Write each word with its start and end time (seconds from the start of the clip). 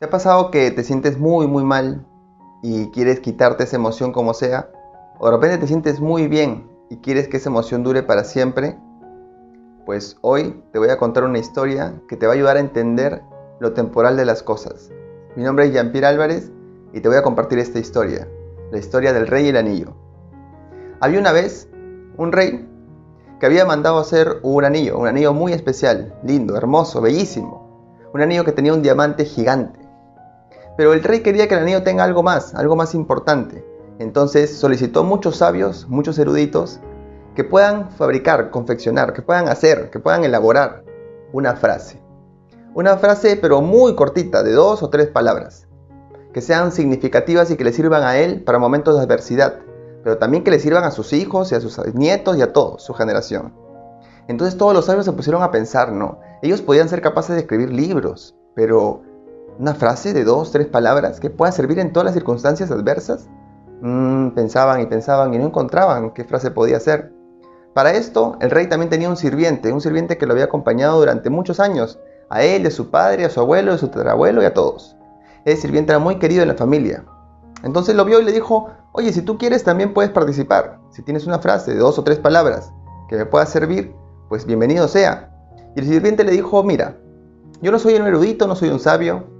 ¿Te 0.00 0.06
ha 0.06 0.10
pasado 0.10 0.52
que 0.52 0.70
te 0.70 0.84
sientes 0.84 1.18
muy, 1.18 1.48
muy 1.48 1.64
mal 1.64 2.06
y 2.62 2.88
quieres 2.92 3.18
quitarte 3.18 3.64
esa 3.64 3.74
emoción 3.74 4.12
como 4.12 4.32
sea? 4.32 4.70
¿O 5.18 5.26
de 5.26 5.32
repente 5.32 5.58
te 5.58 5.66
sientes 5.66 5.98
muy 5.98 6.28
bien 6.28 6.70
y 6.88 6.98
quieres 6.98 7.26
que 7.26 7.38
esa 7.38 7.48
emoción 7.48 7.82
dure 7.82 8.04
para 8.04 8.22
siempre? 8.22 8.78
Pues 9.84 10.16
hoy 10.20 10.62
te 10.72 10.78
voy 10.78 10.90
a 10.90 10.98
contar 10.98 11.24
una 11.24 11.40
historia 11.40 12.00
que 12.08 12.16
te 12.16 12.26
va 12.26 12.32
a 12.32 12.36
ayudar 12.36 12.58
a 12.58 12.60
entender 12.60 13.24
lo 13.58 13.72
temporal 13.72 14.16
de 14.16 14.24
las 14.24 14.44
cosas. 14.44 14.92
Mi 15.34 15.42
nombre 15.42 15.64
es 15.64 15.72
Jean-Pierre 15.72 16.06
Álvarez 16.06 16.52
y 16.92 17.00
te 17.00 17.08
voy 17.08 17.18
a 17.18 17.22
compartir 17.22 17.58
esta 17.58 17.80
historia, 17.80 18.28
la 18.70 18.78
historia 18.78 19.12
del 19.12 19.26
rey 19.26 19.46
y 19.46 19.48
el 19.48 19.56
anillo. 19.56 19.96
Había 21.00 21.18
una 21.18 21.32
vez 21.32 21.68
un 22.16 22.30
rey 22.30 22.68
que 23.40 23.46
había 23.46 23.64
mandado 23.64 23.98
hacer 23.98 24.38
un 24.44 24.64
anillo, 24.64 24.96
un 24.96 25.08
anillo 25.08 25.32
muy 25.34 25.52
especial, 25.52 26.14
lindo, 26.22 26.56
hermoso, 26.56 27.00
bellísimo. 27.00 27.66
Un 28.14 28.20
anillo 28.20 28.44
que 28.44 28.52
tenía 28.52 28.72
un 28.72 28.82
diamante 28.82 29.24
gigante. 29.24 29.77
Pero 30.78 30.92
el 30.92 31.02
rey 31.02 31.24
quería 31.24 31.48
que 31.48 31.54
el 31.54 31.62
anillo 31.62 31.82
tenga 31.82 32.04
algo 32.04 32.22
más, 32.22 32.54
algo 32.54 32.76
más 32.76 32.94
importante. 32.94 33.66
Entonces 33.98 34.56
solicitó 34.56 35.02
muchos 35.02 35.38
sabios, 35.38 35.88
muchos 35.88 36.16
eruditos, 36.20 36.78
que 37.34 37.42
puedan 37.42 37.90
fabricar, 37.90 38.52
confeccionar, 38.52 39.12
que 39.12 39.20
puedan 39.20 39.48
hacer, 39.48 39.90
que 39.90 39.98
puedan 39.98 40.22
elaborar 40.22 40.84
una 41.32 41.56
frase. 41.56 42.00
Una 42.74 42.96
frase 42.96 43.36
pero 43.36 43.60
muy 43.60 43.96
cortita, 43.96 44.44
de 44.44 44.52
dos 44.52 44.84
o 44.84 44.88
tres 44.88 45.08
palabras, 45.08 45.66
que 46.32 46.40
sean 46.40 46.70
significativas 46.70 47.50
y 47.50 47.56
que 47.56 47.64
le 47.64 47.72
sirvan 47.72 48.04
a 48.04 48.16
él 48.18 48.44
para 48.44 48.60
momentos 48.60 48.94
de 48.94 49.02
adversidad, 49.02 49.58
pero 50.04 50.18
también 50.18 50.44
que 50.44 50.52
le 50.52 50.60
sirvan 50.60 50.84
a 50.84 50.92
sus 50.92 51.12
hijos 51.12 51.50
y 51.50 51.56
a 51.56 51.60
sus 51.60 51.76
nietos 51.92 52.36
y 52.36 52.42
a 52.42 52.52
todos, 52.52 52.84
su 52.84 52.94
generación. 52.94 53.52
Entonces 54.28 54.56
todos 54.56 54.74
los 54.74 54.84
sabios 54.84 55.06
se 55.06 55.12
pusieron 55.12 55.42
a 55.42 55.50
pensar, 55.50 55.90
¿no? 55.90 56.20
Ellos 56.40 56.62
podían 56.62 56.88
ser 56.88 57.02
capaces 57.02 57.34
de 57.34 57.40
escribir 57.40 57.72
libros, 57.72 58.36
pero 58.54 59.02
una 59.58 59.74
frase 59.74 60.12
de 60.12 60.24
dos, 60.24 60.52
tres 60.52 60.66
palabras 60.66 61.18
que 61.18 61.30
pueda 61.30 61.50
servir 61.52 61.78
en 61.80 61.92
todas 61.92 62.06
las 62.06 62.14
circunstancias 62.14 62.70
adversas? 62.70 63.28
Mm, 63.80 64.30
pensaban 64.30 64.80
y 64.80 64.86
pensaban 64.86 65.34
y 65.34 65.38
no 65.38 65.46
encontraban 65.46 66.10
qué 66.10 66.24
frase 66.24 66.50
podía 66.50 66.78
ser. 66.78 67.12
Para 67.74 67.92
esto, 67.92 68.36
el 68.40 68.50
rey 68.50 68.68
también 68.68 68.90
tenía 68.90 69.08
un 69.08 69.16
sirviente, 69.16 69.72
un 69.72 69.80
sirviente 69.80 70.16
que 70.16 70.26
lo 70.26 70.32
había 70.32 70.44
acompañado 70.44 70.98
durante 70.98 71.30
muchos 71.30 71.60
años, 71.60 71.98
a 72.30 72.42
él, 72.42 72.66
a 72.66 72.70
su 72.70 72.90
padre, 72.90 73.24
a 73.24 73.30
su 73.30 73.40
abuelo, 73.40 73.72
a 73.72 73.78
su 73.78 73.88
tatarabuelo 73.88 74.42
y 74.42 74.46
a 74.46 74.54
todos. 74.54 74.96
Ese 75.44 75.62
sirviente 75.62 75.92
era 75.92 75.98
muy 75.98 76.18
querido 76.18 76.42
en 76.42 76.48
la 76.48 76.54
familia. 76.54 77.04
Entonces 77.62 77.94
lo 77.94 78.04
vio 78.04 78.20
y 78.20 78.24
le 78.24 78.32
dijo, 78.32 78.70
oye, 78.92 79.12
si 79.12 79.22
tú 79.22 79.38
quieres 79.38 79.64
también 79.64 79.92
puedes 79.92 80.10
participar. 80.10 80.78
Si 80.90 81.02
tienes 81.02 81.26
una 81.26 81.40
frase 81.40 81.72
de 81.72 81.78
dos 81.78 81.98
o 81.98 82.04
tres 82.04 82.18
palabras 82.18 82.72
que 83.08 83.16
me 83.16 83.26
pueda 83.26 83.46
servir, 83.46 83.94
pues 84.28 84.46
bienvenido 84.46 84.86
sea. 84.88 85.32
Y 85.74 85.80
el 85.80 85.86
sirviente 85.86 86.24
le 86.24 86.32
dijo, 86.32 86.62
mira, 86.62 86.96
yo 87.60 87.72
no 87.72 87.78
soy 87.78 87.94
un 87.94 88.06
erudito, 88.06 88.46
no 88.46 88.54
soy 88.54 88.68
un 88.68 88.80
sabio, 88.80 89.37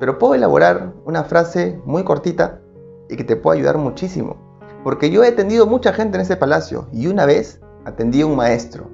pero 0.00 0.18
puedo 0.18 0.34
elaborar 0.34 0.94
una 1.04 1.24
frase 1.24 1.78
muy 1.84 2.02
cortita 2.04 2.62
y 3.10 3.16
que 3.16 3.22
te 3.22 3.36
pueda 3.36 3.58
ayudar 3.58 3.76
muchísimo. 3.76 4.36
Porque 4.82 5.10
yo 5.10 5.22
he 5.22 5.28
atendido 5.28 5.66
mucha 5.66 5.92
gente 5.92 6.16
en 6.16 6.22
ese 6.22 6.36
palacio 6.36 6.88
y 6.90 7.06
una 7.06 7.26
vez 7.26 7.60
atendí 7.84 8.22
a 8.22 8.26
un 8.26 8.34
maestro. 8.34 8.88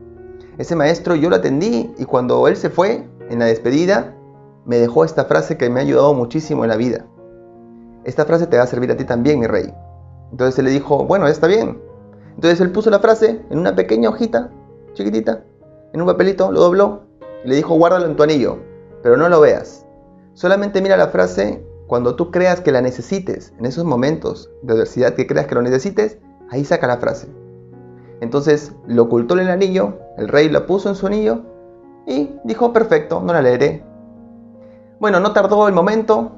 Ese 0.58 0.74
maestro 0.74 1.14
yo 1.14 1.30
lo 1.30 1.36
atendí 1.36 1.94
y 1.96 2.04
cuando 2.04 2.48
él 2.48 2.56
se 2.56 2.70
fue, 2.70 3.08
en 3.30 3.38
la 3.38 3.44
despedida, 3.46 4.16
me 4.64 4.78
dejó 4.78 5.04
esta 5.04 5.26
frase 5.26 5.56
que 5.56 5.70
me 5.70 5.78
ha 5.78 5.84
ayudado 5.84 6.12
muchísimo 6.12 6.64
en 6.64 6.70
la 6.70 6.76
vida. 6.76 7.06
Esta 8.02 8.24
frase 8.24 8.48
te 8.48 8.56
va 8.56 8.64
a 8.64 8.66
servir 8.66 8.90
a 8.90 8.96
ti 8.96 9.04
también, 9.04 9.38
mi 9.38 9.46
rey. 9.46 9.72
Entonces 10.32 10.58
él 10.58 10.64
le 10.64 10.72
dijo, 10.72 11.04
bueno, 11.04 11.28
está 11.28 11.46
bien. 11.46 11.80
Entonces 12.34 12.60
él 12.60 12.72
puso 12.72 12.90
la 12.90 12.98
frase 12.98 13.42
en 13.48 13.58
una 13.60 13.76
pequeña 13.76 14.08
hojita, 14.08 14.50
chiquitita, 14.94 15.44
en 15.92 16.00
un 16.00 16.06
papelito, 16.08 16.50
lo 16.50 16.60
dobló 16.60 17.02
y 17.44 17.48
le 17.48 17.54
dijo, 17.54 17.76
guárdalo 17.76 18.06
en 18.06 18.16
tu 18.16 18.24
anillo, 18.24 18.58
pero 19.04 19.16
no 19.16 19.28
lo 19.28 19.40
veas. 19.40 19.85
Solamente 20.36 20.82
mira 20.82 20.98
la 20.98 21.08
frase 21.08 21.66
cuando 21.86 22.14
tú 22.14 22.30
creas 22.30 22.60
que 22.60 22.70
la 22.70 22.82
necesites, 22.82 23.54
en 23.58 23.64
esos 23.64 23.86
momentos 23.86 24.50
de 24.60 24.74
adversidad 24.74 25.14
que 25.14 25.26
creas 25.26 25.46
que 25.46 25.54
lo 25.54 25.62
necesites, 25.62 26.18
ahí 26.50 26.62
saca 26.62 26.86
la 26.86 26.98
frase. 26.98 27.26
Entonces 28.20 28.74
lo 28.86 29.04
ocultó 29.04 29.32
en 29.32 29.40
el 29.40 29.48
anillo, 29.48 29.94
el 30.18 30.28
rey 30.28 30.50
la 30.50 30.66
puso 30.66 30.90
en 30.90 30.94
su 30.94 31.06
anillo 31.06 31.40
y 32.06 32.34
dijo, 32.44 32.74
perfecto, 32.74 33.22
no 33.22 33.32
la 33.32 33.40
leeré. 33.40 33.82
Bueno, 35.00 35.20
no 35.20 35.32
tardó 35.32 35.68
el 35.68 35.74
momento 35.74 36.32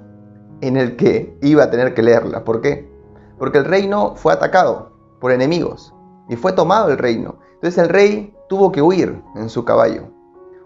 en 0.60 0.76
el 0.76 0.94
que 0.94 1.36
iba 1.42 1.64
a 1.64 1.70
tener 1.70 1.92
que 1.92 2.04
leerla. 2.04 2.44
¿Por 2.44 2.60
qué? 2.60 2.88
Porque 3.36 3.58
el 3.58 3.64
reino 3.64 4.14
fue 4.14 4.32
atacado 4.32 4.92
por 5.20 5.32
enemigos 5.32 5.92
y 6.28 6.36
fue 6.36 6.52
tomado 6.52 6.88
el 6.90 6.98
reino. 6.98 7.40
Entonces 7.54 7.82
el 7.82 7.88
rey 7.88 8.32
tuvo 8.48 8.70
que 8.70 8.80
huir 8.80 9.20
en 9.34 9.48
su 9.48 9.64
caballo. 9.64 10.04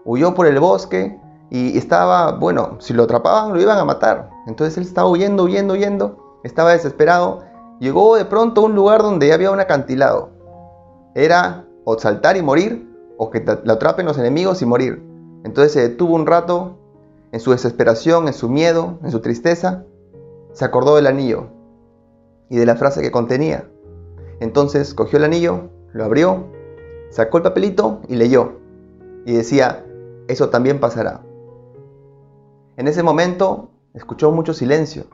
Huyó 0.05 0.35
por 0.35 0.45
el 0.45 0.59
bosque 0.59 1.19
y 1.53 1.77
estaba, 1.77 2.31
bueno, 2.31 2.77
si 2.79 2.93
lo 2.93 3.03
atrapaban 3.03 3.53
lo 3.53 3.61
iban 3.61 3.77
a 3.77 3.85
matar. 3.85 4.31
Entonces 4.47 4.75
él 4.75 4.83
estaba 4.85 5.07
huyendo, 5.07 5.43
huyendo, 5.43 5.75
huyendo, 5.75 6.39
estaba 6.43 6.71
desesperado. 6.71 7.43
Llegó 7.79 8.15
de 8.15 8.25
pronto 8.25 8.61
a 8.61 8.63
un 8.65 8.73
lugar 8.73 9.03
donde 9.03 9.31
había 9.31 9.51
un 9.51 9.59
acantilado. 9.59 10.31
Era 11.13 11.67
o 11.85 11.99
saltar 11.99 12.37
y 12.37 12.41
morir, 12.41 12.89
o 13.17 13.29
que 13.29 13.45
lo 13.63 13.73
atrapen 13.73 14.07
los 14.07 14.17
enemigos 14.17 14.63
y 14.63 14.65
morir. 14.65 15.03
Entonces 15.43 15.73
se 15.73 15.89
detuvo 15.89 16.15
un 16.15 16.25
rato, 16.25 16.79
en 17.31 17.39
su 17.39 17.51
desesperación, 17.51 18.27
en 18.27 18.33
su 18.33 18.49
miedo, 18.49 18.97
en 19.03 19.11
su 19.11 19.19
tristeza, 19.19 19.83
se 20.53 20.65
acordó 20.65 20.95
del 20.95 21.05
anillo 21.05 21.49
y 22.49 22.57
de 22.57 22.65
la 22.65 22.77
frase 22.77 23.03
que 23.03 23.11
contenía. 23.11 23.69
Entonces 24.39 24.95
cogió 24.95 25.19
el 25.19 25.25
anillo, 25.25 25.69
lo 25.91 26.03
abrió, 26.03 26.45
sacó 27.11 27.37
el 27.37 27.43
papelito 27.43 28.01
y 28.07 28.15
leyó. 28.15 28.53
Y 29.27 29.33
decía, 29.33 29.85
eso 30.27 30.49
también 30.49 30.79
pasará. 30.79 31.21
En 32.83 32.89
ese 32.89 33.01
momento 33.01 33.69
escuchó 33.93 34.29
mucho 34.31 34.53
silencio. 34.53 35.05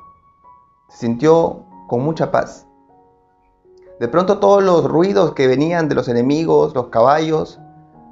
Se 0.89 1.05
sintió 1.05 1.65
con 1.87 2.01
mucha 2.01 2.31
paz. 2.31 2.65
De 3.99 4.07
pronto 4.07 4.39
todos 4.39 4.63
los 4.63 4.85
ruidos 4.85 5.35
que 5.35 5.45
venían 5.45 5.87
de 5.87 5.93
los 5.93 6.07
enemigos, 6.07 6.73
los 6.73 6.87
caballos, 6.87 7.59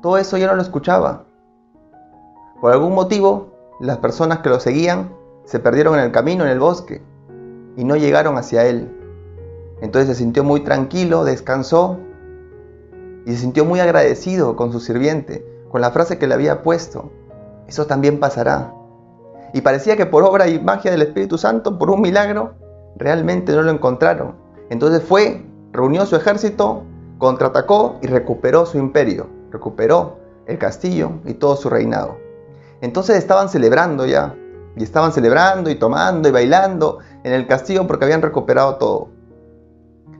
todo 0.03 0.19
eso 0.19 0.37
ya 0.37 0.45
no 0.45 0.53
lo 0.53 0.61
escuchaba. 0.61 1.25
Por 2.61 2.71
algún 2.71 2.93
motivo, 2.93 3.47
las 3.79 3.97
personas 3.97 4.41
que 4.41 4.49
lo 4.49 4.59
seguían 4.59 5.11
se 5.45 5.57
perdieron 5.57 5.95
en 5.95 6.01
el 6.01 6.11
camino, 6.11 6.43
en 6.43 6.51
el 6.51 6.59
bosque, 6.59 7.01
y 7.75 7.83
no 7.83 7.95
llegaron 7.95 8.37
hacia 8.37 8.67
él. 8.67 8.95
Entonces 9.81 10.15
se 10.15 10.23
sintió 10.23 10.43
muy 10.43 10.59
tranquilo, 10.59 11.23
descansó 11.23 11.97
y 13.25 13.31
se 13.31 13.39
sintió 13.39 13.65
muy 13.65 13.79
agradecido 13.79 14.55
con 14.55 14.71
su 14.71 14.79
sirviente, 14.79 15.43
con 15.71 15.81
la 15.81 15.89
frase 15.89 16.19
que 16.19 16.27
le 16.27 16.35
había 16.35 16.61
puesto. 16.61 17.09
Eso 17.67 17.87
también 17.87 18.19
pasará. 18.19 18.76
Y 19.53 19.61
parecía 19.61 19.95
que 19.95 20.05
por 20.05 20.23
obra 20.23 20.47
y 20.47 20.59
magia 20.59 20.91
del 20.91 21.01
Espíritu 21.01 21.37
Santo, 21.37 21.77
por 21.77 21.89
un 21.89 22.01
milagro, 22.01 22.55
realmente 22.97 23.53
no 23.53 23.61
lo 23.61 23.71
encontraron. 23.71 24.35
Entonces 24.69 25.03
fue, 25.03 25.45
reunió 25.71 26.05
su 26.05 26.15
ejército, 26.15 26.83
contraatacó 27.17 27.97
y 28.01 28.07
recuperó 28.07 28.65
su 28.65 28.77
imperio, 28.77 29.27
recuperó 29.51 30.17
el 30.45 30.57
castillo 30.57 31.11
y 31.25 31.33
todo 31.33 31.55
su 31.55 31.69
reinado. 31.69 32.17
Entonces 32.81 33.17
estaban 33.17 33.49
celebrando 33.49 34.05
ya, 34.05 34.35
y 34.77 34.83
estaban 34.83 35.11
celebrando 35.11 35.69
y 35.69 35.75
tomando 35.75 36.29
y 36.29 36.31
bailando 36.31 36.99
en 37.23 37.33
el 37.33 37.47
castillo 37.47 37.87
porque 37.87 38.05
habían 38.05 38.21
recuperado 38.21 38.75
todo. 38.75 39.09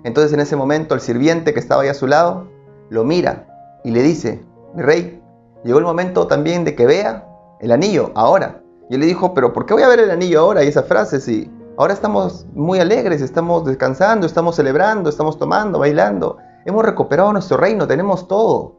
Entonces 0.03 0.33
en 0.33 0.39
ese 0.39 0.55
momento 0.55 0.95
el 0.95 1.01
sirviente 1.01 1.53
que 1.53 1.59
estaba 1.59 1.83
ahí 1.83 1.89
a 1.89 1.93
su 1.93 2.07
lado 2.07 2.47
lo 2.89 3.03
mira 3.03 3.79
y 3.83 3.91
le 3.91 4.01
dice, 4.01 4.43
mi 4.73 4.81
rey, 4.81 5.21
llegó 5.63 5.79
el 5.79 5.85
momento 5.85 6.27
también 6.27 6.63
de 6.63 6.75
que 6.75 6.85
vea 6.85 7.27
el 7.59 7.71
anillo, 7.71 8.11
ahora. 8.15 8.61
Y 8.89 8.95
él 8.95 9.01
le 9.01 9.07
dijo, 9.07 9.33
pero 9.33 9.53
¿por 9.53 9.65
qué 9.65 9.73
voy 9.73 9.83
a 9.83 9.87
ver 9.87 9.99
el 9.99 10.11
anillo 10.11 10.39
ahora? 10.39 10.63
Y 10.63 10.67
esa 10.67 10.83
frase, 10.83 11.19
si 11.19 11.51
ahora 11.77 11.93
estamos 11.93 12.45
muy 12.53 12.79
alegres, 12.79 13.21
estamos 13.21 13.65
descansando, 13.65 14.25
estamos 14.25 14.55
celebrando, 14.55 15.09
estamos 15.09 15.37
tomando, 15.37 15.79
bailando, 15.79 16.37
hemos 16.65 16.85
recuperado 16.85 17.33
nuestro 17.33 17.57
reino, 17.57 17.87
tenemos 17.87 18.27
todo. 18.27 18.75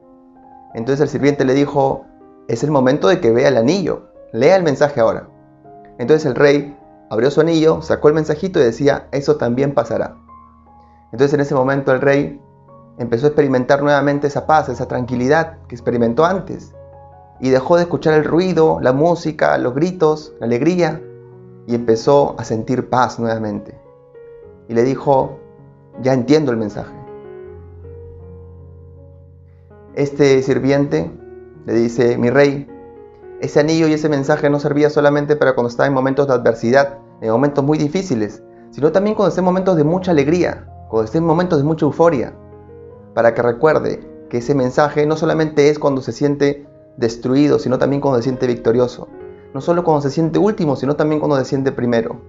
Entonces 0.75 1.03
el 1.03 1.09
sirviente 1.09 1.45
le 1.45 1.55
dijo, 1.55 2.07
es 2.49 2.63
el 2.63 2.71
momento 2.71 3.09
de 3.09 3.21
que 3.21 3.31
vea 3.31 3.49
el 3.49 3.57
anillo, 3.59 4.09
lea 4.33 4.57
el 4.57 4.63
mensaje 4.63 5.01
ahora. 5.01 5.29
Entonces 5.99 6.25
el 6.25 6.35
rey 6.35 6.77
abrió 7.11 7.31
su 7.31 7.41
anillo, 7.41 7.83
sacó 7.83 8.09
el 8.09 8.15
mensajito 8.15 8.61
y 8.61 8.65
decía, 8.65 9.09
eso 9.13 9.37
también 9.37 9.75
pasará. 9.75 10.17
Entonces 11.13 11.35
en 11.35 11.41
ese 11.41 11.55
momento 11.55 11.93
el 11.93 12.01
rey 12.01 12.41
empezó 12.99 13.27
a 13.27 13.29
experimentar 13.29 13.83
nuevamente 13.83 14.27
esa 14.27 14.47
paz, 14.47 14.69
esa 14.69 14.89
tranquilidad 14.89 15.59
que 15.69 15.75
experimentó 15.75 16.25
antes 16.25 16.75
y 17.41 17.51
dejó 17.51 17.77
de 17.77 17.83
escuchar 17.83 18.15
el 18.15 18.25
ruido, 18.25 18.79
la 18.81 18.93
música, 18.93 19.57
los 19.59 19.75
gritos, 19.75 20.35
la 20.41 20.47
alegría 20.47 21.01
y 21.67 21.75
empezó 21.75 22.35
a 22.39 22.45
sentir 22.45 22.89
paz 22.89 23.19
nuevamente. 23.19 23.79
Y 24.69 24.75
le 24.75 24.83
dijo, 24.83 25.39
ya 26.03 26.15
entiendo 26.15 26.51
el 26.51 26.57
mensaje. 26.57 26.95
Este 29.95 30.43
sirviente 30.43 31.11
le 31.67 31.73
dice, 31.75 32.17
mi 32.19 32.31
rey, 32.31 32.69
ese 33.41 33.61
anillo 33.61 33.89
y 33.89 33.93
ese 33.93 34.09
mensaje 34.09 34.51
no 34.51 34.61
servía 34.61 34.91
solamente 34.91 35.37
para 35.37 35.55
cuando 35.55 35.69
estaba 35.69 35.87
en 35.87 35.95
momentos 35.95 36.27
de 36.27 36.35
adversidad, 36.35 36.99
en 37.21 37.31
momentos 37.31 37.65
muy 37.65 37.79
difíciles, 37.79 38.43
sino 38.71 38.93
también 38.93 39.17
cuando 39.17 39.31
esté 39.31 39.41
en 39.41 39.47
momentos 39.47 39.77
de 39.77 39.85
mucha 39.85 40.11
alegría, 40.11 40.67
cuando 40.89 41.05
esté 41.05 41.19
en 41.19 41.25
momentos 41.25 41.59
de 41.59 41.65
mucha 41.65 41.87
euforia, 41.87 42.35
para 43.15 43.35
que 43.35 43.43
recuerde 43.43 44.01
que 44.29 44.39
ese 44.39 44.55
mensaje 44.55 45.07
no 45.07 45.17
solamente 45.17 45.69
es 45.69 45.79
cuando 45.79 46.01
se 46.03 46.13
siente 46.13 46.68
destruido, 46.99 47.59
sino 47.59 47.79
también 47.79 48.03
cuando 48.03 48.19
se 48.19 48.25
siente 48.25 48.47
victorioso. 48.47 49.09
no 49.55 49.63
solo 49.63 49.83
cuando 49.83 50.03
se 50.03 50.11
siente 50.11 50.39
último, 50.39 50.77
sino 50.77 50.95
también 50.95 51.21
cuando 51.21 51.39
se 51.39 51.45
siente 51.47 51.73
primero. 51.73 52.21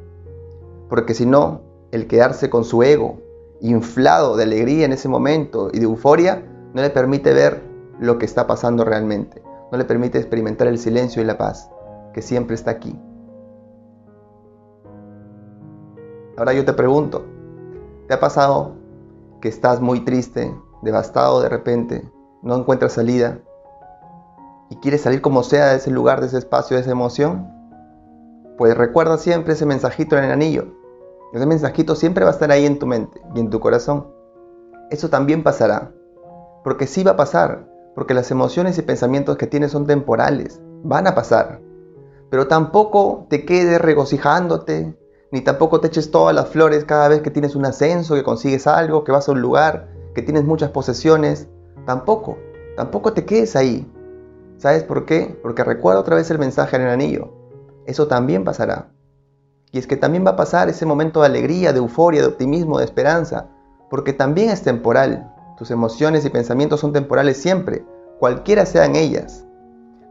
Porque 0.88 1.14
si 1.14 1.26
no, 1.26 1.62
el 1.92 2.08
quedarse 2.08 2.50
con 2.50 2.64
su 2.64 2.82
ego 2.82 3.20
inflado 3.60 4.38
de 4.38 4.44
alegría 4.44 4.86
en 4.86 4.94
ese 4.94 5.10
momento 5.10 5.70
y 5.74 5.80
de 5.80 5.86
euforia, 5.86 6.46
no 6.74 6.82
le 6.82 6.90
permite 6.90 7.34
ver 7.34 7.62
lo 8.00 8.18
que 8.18 8.26
está 8.26 8.48
pasando 8.48 8.86
realmente, 8.86 9.44
no 9.70 9.78
le 9.78 9.84
permite 9.84 10.18
experimentar 10.18 10.68
el 10.68 10.78
silencio 10.78 11.22
y 11.22 11.26
la 11.26 11.38
paz, 11.38 11.70
que 12.14 12.22
siempre 12.22 12.56
está 12.56 12.72
aquí. 12.72 12.98
Ahora 16.38 16.54
yo 16.54 16.64
te 16.64 16.72
pregunto, 16.72 17.26
¿te 18.08 18.14
ha 18.14 18.20
pasado 18.22 18.76
que 19.42 19.50
estás 19.50 19.82
muy 19.82 20.06
triste, 20.06 20.56
devastado 20.84 21.42
de 21.42 21.50
repente, 21.50 22.10
no 22.42 22.56
encuentras 22.56 22.94
salida 22.94 23.42
y 24.70 24.76
quieres 24.78 25.02
salir 25.02 25.22
como 25.22 25.44
sea 25.44 25.68
de 25.68 25.78
ese 25.78 25.92
lugar, 25.92 26.22
de 26.22 26.28
ese 26.28 26.38
espacio, 26.38 26.76
de 26.76 26.82
esa 26.82 26.92
emoción? 26.92 27.48
Pues 28.58 28.78
recuerda 28.78 29.18
siempre 29.18 29.54
ese 29.54 29.66
mensajito 29.66 30.18
en 30.18 30.26
el 30.26 30.32
anillo. 30.32 30.68
Ese 31.34 31.46
mensajito 31.46 31.96
siempre 31.96 32.24
va 32.24 32.32
a 32.32 32.34
estar 32.34 32.52
ahí 32.52 32.66
en 32.66 32.80
tu 32.80 32.86
mente 32.86 33.22
y 33.36 33.40
en 33.40 33.50
tu 33.50 33.60
corazón. 33.60 34.08
Eso 34.90 35.10
también 35.10 35.44
pasará. 35.44 35.92
Porque 36.64 36.88
sí 36.88 37.04
va 37.04 37.12
a 37.12 37.18
pasar. 37.18 37.68
Porque 37.96 38.14
las 38.14 38.32
emociones 38.32 38.78
y 38.78 38.82
pensamientos 38.82 39.38
que 39.38 39.48
tienes 39.48 39.72
son 39.72 39.86
temporales. 39.86 40.62
Van 40.84 41.08
a 41.08 41.16
pasar. 41.16 41.62
Pero 42.30 42.48
tampoco 42.48 43.28
te 43.30 43.46
quedes 43.46 43.82
regocijándote, 43.82 44.96
ni 45.32 45.42
tampoco 45.42 45.80
te 45.80 45.88
eches 45.88 46.12
todas 46.12 46.36
las 46.36 46.50
flores 46.50 46.86
cada 46.86 47.08
vez 47.08 47.22
que 47.22 47.32
tienes 47.32 47.56
un 47.56 47.66
ascenso, 47.66 48.16
que 48.16 48.24
consigues 48.24 48.68
algo, 48.68 49.04
que 49.04 49.12
vas 49.12 49.28
a 49.30 49.32
un 49.32 49.42
lugar, 49.42 49.90
que 50.14 50.22
tienes 50.22 50.44
muchas 50.44 50.72
posesiones. 50.72 51.48
Tampoco, 51.86 52.38
tampoco 52.76 53.14
te 53.14 53.26
quedes 53.26 53.56
ahí. 53.56 53.88
¿Sabes 54.60 54.84
por 54.84 55.06
qué? 55.06 55.40
Porque 55.42 55.64
recuerda 55.64 56.02
otra 56.02 56.18
vez 56.18 56.30
el 56.32 56.38
mensaje 56.38 56.76
en 56.76 56.82
el 56.82 56.90
anillo. 56.90 57.30
Eso 57.86 58.10
también 58.10 58.44
pasará. 58.44 58.92
Y 59.72 59.80
es 59.80 59.88
que 59.88 59.96
también 59.96 60.26
va 60.26 60.32
a 60.32 60.36
pasar 60.36 60.68
ese 60.68 60.86
momento 60.86 61.22
de 61.22 61.28
alegría, 61.28 61.72
de 61.72 61.80
euforia, 61.80 62.22
de 62.22 62.28
optimismo, 62.28 62.78
de 62.78 62.84
esperanza, 62.84 63.48
porque 63.90 64.12
también 64.12 64.50
es 64.50 64.62
temporal. 64.62 65.34
Tus 65.58 65.72
emociones 65.72 66.26
y 66.26 66.30
pensamientos 66.30 66.82
son 66.82 66.92
temporales 66.92 67.38
siempre, 67.38 67.86
cualquiera 68.20 68.66
sean 68.66 68.98
ellas. 68.98 69.46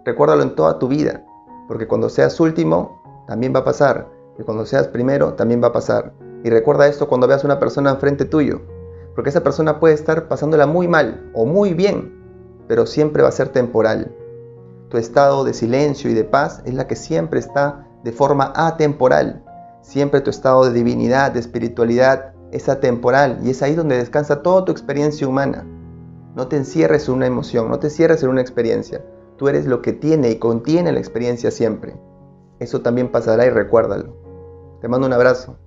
Recuérdalo 0.06 0.42
en 0.42 0.54
toda 0.54 0.78
tu 0.78 0.88
vida, 0.88 1.22
porque 1.66 1.86
cuando 1.86 2.08
seas 2.08 2.40
último, 2.40 3.02
también 3.26 3.54
va 3.54 3.60
a 3.60 3.64
pasar, 3.64 4.08
y 4.38 4.44
cuando 4.44 4.64
seas 4.64 4.88
primero, 4.88 5.34
también 5.34 5.62
va 5.62 5.68
a 5.68 5.72
pasar. 5.74 6.14
Y 6.42 6.48
recuerda 6.48 6.86
esto 6.86 7.06
cuando 7.06 7.28
veas 7.28 7.44
a 7.44 7.48
una 7.48 7.60
persona 7.60 7.90
enfrente 7.90 8.24
tuyo, 8.24 8.62
porque 9.14 9.28
esa 9.28 9.42
persona 9.42 9.78
puede 9.78 9.92
estar 9.92 10.26
pasándola 10.26 10.66
muy 10.66 10.88
mal 10.88 11.30
o 11.34 11.44
muy 11.44 11.74
bien, 11.74 12.14
pero 12.66 12.86
siempre 12.86 13.22
va 13.22 13.28
a 13.28 13.32
ser 13.32 13.50
temporal. 13.50 14.14
Tu 14.88 14.96
estado 14.96 15.44
de 15.44 15.52
silencio 15.52 16.10
y 16.10 16.14
de 16.14 16.24
paz 16.24 16.62
es 16.64 16.74
la 16.74 16.86
que 16.86 16.96
siempre 16.96 17.40
está 17.40 17.86
de 18.04 18.12
forma 18.12 18.52
atemporal. 18.56 19.44
Siempre 19.82 20.20
tu 20.20 20.30
estado 20.30 20.64
de 20.64 20.72
divinidad, 20.72 21.32
de 21.32 21.40
espiritualidad 21.40 22.32
es 22.52 22.68
atemporal 22.68 23.40
y 23.42 23.50
es 23.50 23.62
ahí 23.62 23.74
donde 23.74 23.98
descansa 23.98 24.42
toda 24.42 24.64
tu 24.64 24.72
experiencia 24.72 25.28
humana. 25.28 25.66
No 26.34 26.48
te 26.48 26.56
encierres 26.56 27.08
en 27.08 27.14
una 27.14 27.26
emoción, 27.26 27.68
no 27.68 27.78
te 27.78 27.90
cierres 27.90 28.22
en 28.22 28.30
una 28.30 28.40
experiencia. 28.40 29.04
Tú 29.36 29.48
eres 29.48 29.66
lo 29.66 29.82
que 29.82 29.92
tiene 29.92 30.30
y 30.30 30.38
contiene 30.38 30.92
la 30.92 31.00
experiencia 31.00 31.50
siempre. 31.50 31.96
Eso 32.58 32.80
también 32.80 33.10
pasará 33.10 33.44
y 33.46 33.50
recuérdalo. 33.50 34.16
Te 34.80 34.88
mando 34.88 35.06
un 35.06 35.12
abrazo. 35.12 35.58